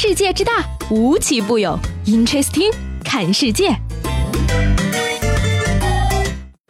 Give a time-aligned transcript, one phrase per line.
[0.00, 1.76] 世界之大，无奇不有。
[2.06, 2.72] Interesting，
[3.04, 3.76] 看世界。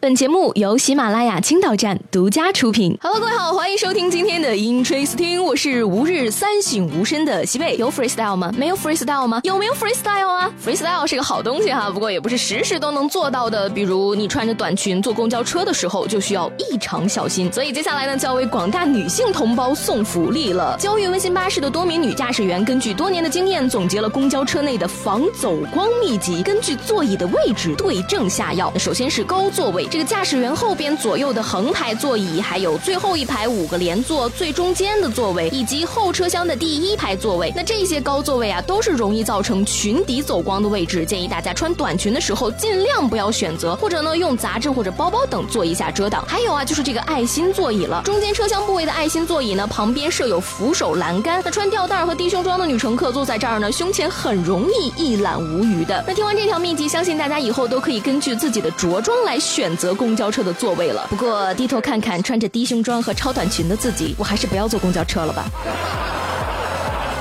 [0.09, 2.97] 本节目由喜马拉雅青岛站独家出品。
[2.99, 7.75] Hello，各位好，欢迎收听今天的 Interesting，我是吾日三省吾身的西贝。
[7.77, 8.51] 有 freestyle 吗？
[8.57, 9.39] 没有 freestyle 吗？
[9.43, 13.69] 有没有 freestyle 啊？freestyle 是个好东西哈，不过也不是时时都能做到的。
[13.69, 17.53] 比如你穿着短裙坐公交车的时候，就需要异常小心。
[17.53, 20.75] 所以接下来呢，就要为广大女性同胞送福利了。
[20.79, 26.41] 交育温馨巴士的多名女驾驶员根据多年的经验，总结了公交车内的防走光秘籍。
[26.41, 28.73] 根据座椅的位置对症下药。
[28.79, 29.85] 首先是高座位。
[29.85, 41.05] 这个驾驶员后边左右的横排座椅，还有最后一排五个连座最中间的座位，以及后车厢的第一排座位，那这些高座位啊，都是容易造成裙底走光的位置。
[41.05, 46.23] 建议大家穿短裙的时候，尽量不要选择，或者呢用杂志或者包包等做一下遮挡。
[46.25, 48.01] 还有啊，就是这个爱心座椅了。
[48.05, 51.41] 中间车厢部位的爱心座椅呢，旁边设有扶手栏杆。
[51.43, 56.01] 那穿吊带和低胸装的女乘客坐在这儿呢，胸前很容易一览无余的。
[56.07, 60.19] 那听完这条秘籍，相信大家以后都可以根据自己的着装来选择公。
[60.19, 65.45] 交车的座位了，不过低头看看穿着低胸装和超短裙的自己，我还是不要坐公交车了吧。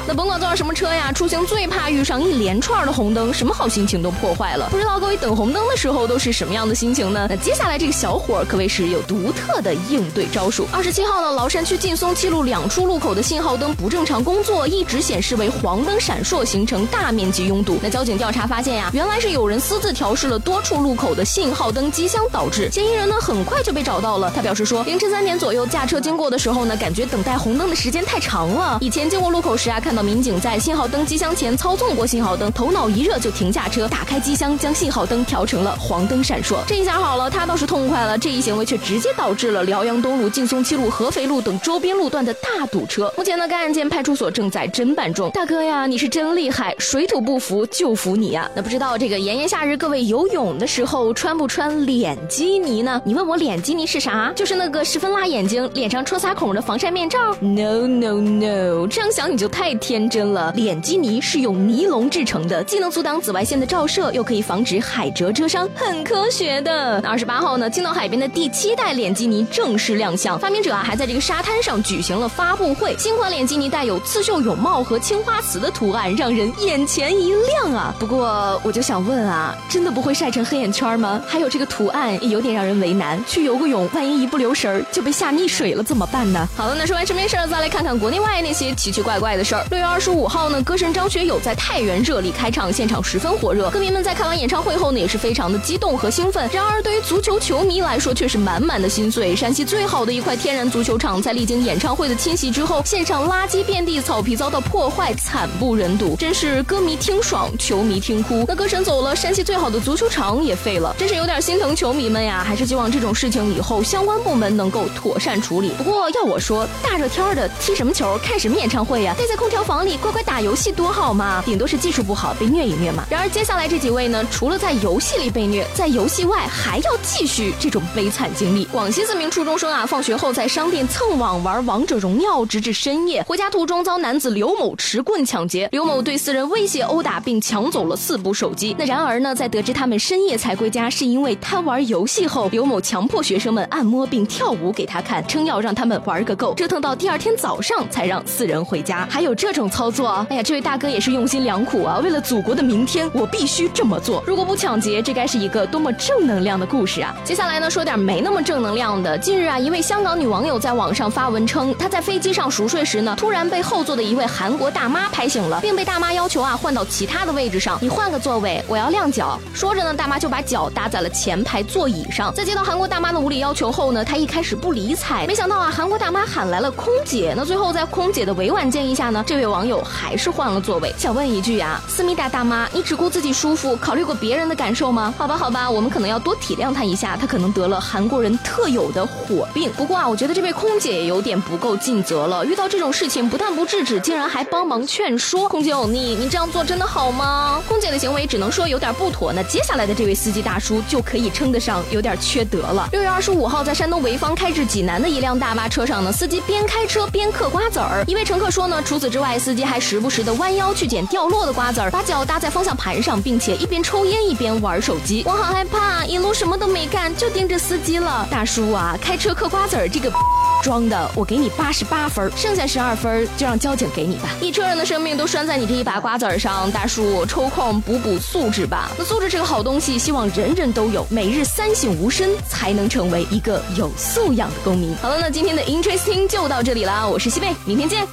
[0.08, 4.66] 那甭管坐上什么车呀，出行最怕遇上一连串的红灯，什么好心情都破坏了。
[4.70, 7.26] 不知道各位等红灯的时候都是什么样的心情呢？
[7.28, 10.66] 那接下来这个小伙可谓是有独特的应对招数。
[10.72, 17.78] 二十七号呢，崂山区劲松七路两处路口的信号灯不正常工作，一直显示为黄灯闪烁，形成大面积拥堵。
[17.82, 22.70] 那交警调查发现呀，原来是有人私自调试了多处路口的信号灯机箱导致。
[22.72, 24.32] 嫌疑人呢很快就被找到了。
[24.34, 28.78] 他表示说，凌晨三点左右驾车经过的时候呢，感觉等待红灯的时间太长了。
[28.80, 29.97] 以前经过路口时啊，看到。
[30.02, 36.56] 民警在信号灯机箱前操纵过信号灯，头脑一热就停下车，打开机箱，将信号灯调成了黄灯闪烁。
[36.66, 38.18] 这一下好了，他倒是痛快了。
[38.18, 43.12] 这一行为却直接导致了辽阳东路、劲松七路、合肥路等周边路段的大堵车。
[43.16, 45.30] 目前呢，该案件派出所正在侦办中。
[45.30, 48.50] 大哥呀，你是真厉害，水土不服就服你呀。
[48.54, 53.00] 那不知道这个炎炎夏日，各位游泳的时候穿不穿脸基尼呢？
[53.04, 54.32] 你问我脸基尼是啥？
[54.34, 59.68] 就是那个十分辣眼睛、脸上戳仨孔的防晒面罩？No No No，这样想你就太。
[59.88, 67.00] 天真了，脸基尼是用尼龙制成的，既能阻挡紫外线的照射，又可以防止海蜇蛰伤，很科学的。
[67.02, 72.94] 二十八号呢，青岛海边的第七代脸基尼正式亮相，发明者啊还在这个沙滩上举行了发布会。
[72.98, 77.94] 新款脸基尼带有刺绣泳帽和青花瓷的图案，让人眼前一亮啊。
[77.98, 81.18] 不过我就想问啊，真的不会晒成黑眼圈吗？
[81.26, 86.46] 还有这个图案也有点让人为难，去游个泳，万一一不留神就被吓溺水了怎么办呢？
[86.54, 89.64] 好了，那说完身边事儿，再来看看国内外那些奇奇怪怪的事儿。
[89.78, 93.70] 六月二十五号呢，歌神张学友在太原热力开唱，现场十分火热。
[93.70, 96.50] 歌迷们在看完演唱会后呢，也是非常的激动和兴奋。
[96.52, 99.36] 然而，对于足球球迷来说，却是满满的心碎。
[99.36, 106.16] 山西最好的一块天然足球场，在历经演唱会的侵袭之后，现场垃圾遍地，草皮遭到破坏，惨不忍睹。
[106.16, 108.44] 真是歌迷听爽，球迷听哭。
[108.48, 112.42] 那歌神走了，山西最好的足球场也废了，真是有点心疼球迷们呀。
[112.44, 115.70] 还是希望这种事情以后相关部门能够妥善处理。
[115.78, 119.14] 不过要我说，大热天的踢什么球，看什么演唱会呀？
[119.16, 119.96] 待在空调房里。
[119.98, 123.04] 乖乖打游戏多好嘛，顶多是技术不好被虐一虐嘛。
[123.10, 128.64] 然而接下来这几位呢，除了在游戏里被虐，在游戏外还要继续这种悲惨经历。
[128.66, 138.76] 广西四名初中生啊，放学后在商店蹭网玩王者荣耀，直至深夜，回家途中遭男子刘某持棍抢劫，刘某对四人威胁殴打，并抢走了四部手机。
[138.78, 149.06] 那然而呢，在得知他们深夜才归家，是因为贪玩游戏后，刘某强迫学生们按摩并跳舞给他看，称要让他们玩个够，折腾到第二天早上才让四人回家。
[149.10, 150.26] 还有这种操作。
[150.30, 151.98] 哎呀，这位大哥也是用心良苦啊！
[152.02, 154.22] 为了祖国的明天，我必须这么做。
[154.26, 157.14] 如果不抢劫，这该是一个多么正能量的故事啊！
[157.24, 159.16] 接下来呢，说点没那么正能量的。
[159.18, 167.78] 近日啊，一位香港女网友在网上发文称，她在飞机上熟睡时呢，突然被后座的一位韩国大妈拍醒了，并被大妈要求啊换到其他的位置上。
[167.80, 169.38] 你换个座位，我要晾脚。
[169.54, 172.32] 说着呢，大妈就把脚搭在了前排座椅上。
[172.34, 177.34] 在接到韩国大妈的无理要求后呢，她一开始不理睬，没想到啊，韩国大妈喊来了空姐。
[177.36, 179.78] 那最后在空姐的委婉建议下呢，这位网友。
[179.82, 180.94] 还是换了座位。
[180.98, 185.14] 想问一句啊，思密达大妈，你只顾自己舒服，考虑过别人的感受吗？
[185.16, 189.70] 好吧，好吧，我们可能要多体谅他一下，他可能得了韩国人特有的火病。
[189.76, 192.44] 不过啊，我觉得这位空姐也有点不够尽责了。
[192.44, 195.48] 遇到这种事情，不但不制止，竟然还帮忙劝说。
[195.48, 197.62] 空姐欧尼，你这样做真的好吗？
[197.68, 199.32] 空姐的行为只能说有点不妥。
[199.32, 202.88] 那接下来的这位司机大叔就可以称得上有点缺德了。
[202.92, 208.02] 六月二十五号，在山东潍坊开至济南的一辆大巴车上呢，司机边开车边嗑瓜子儿。
[208.06, 209.27] 一位乘客说呢，除此之外。
[209.28, 215.22] 外，司机还时不时的弯腰去捡掉落的瓜子儿，把脚搭在方向盘上，并且一边抽烟一边玩手机。
[215.26, 218.26] 我好害怕，一路什么都没干，就盯着司机了。
[218.30, 220.10] 大叔啊，开车嗑瓜子儿这个。
[220.60, 224.30] 装的，我给你八十八分，剩下十二分就让交警给你吧。
[224.40, 228.90] 一车人的生命都拴在你这一把瓜子儿上，大叔抽空补补素质吧。
[228.98, 234.96] 那素质是个好东西，希望人人都有，每日三省吾身，才能成为一个有素养的公民。
[234.96, 238.04] 好了，那今天的 Interesting 就到这里啦，我是西贝，明天见。